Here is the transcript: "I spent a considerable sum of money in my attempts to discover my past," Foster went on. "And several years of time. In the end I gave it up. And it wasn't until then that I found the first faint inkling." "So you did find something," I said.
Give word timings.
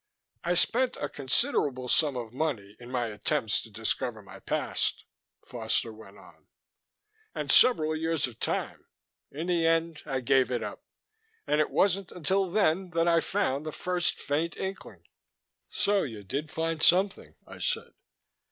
"I 0.43 0.55
spent 0.55 0.97
a 0.99 1.07
considerable 1.07 1.87
sum 1.87 2.17
of 2.17 2.33
money 2.33 2.75
in 2.79 2.89
my 2.89 3.05
attempts 3.09 3.61
to 3.61 3.69
discover 3.69 4.23
my 4.23 4.39
past," 4.39 5.05
Foster 5.45 5.93
went 5.93 6.17
on. 6.17 6.47
"And 7.35 7.51
several 7.51 7.95
years 7.95 8.25
of 8.25 8.39
time. 8.39 8.87
In 9.31 9.45
the 9.45 9.67
end 9.67 10.01
I 10.07 10.21
gave 10.21 10.49
it 10.49 10.63
up. 10.63 10.83
And 11.45 11.61
it 11.61 11.69
wasn't 11.69 12.11
until 12.11 12.49
then 12.49 12.89
that 12.95 13.07
I 13.07 13.19
found 13.21 13.63
the 13.63 13.71
first 13.71 14.17
faint 14.19 14.57
inkling." 14.57 15.03
"So 15.69 16.01
you 16.01 16.23
did 16.23 16.49
find 16.49 16.81
something," 16.81 17.35
I 17.45 17.59
said. 17.59 17.93